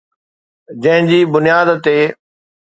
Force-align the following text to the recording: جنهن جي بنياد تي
جنهن 0.83 1.09
جي 1.11 1.19
بنياد 1.35 1.71
تي 1.89 1.95